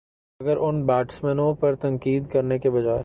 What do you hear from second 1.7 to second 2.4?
تنقید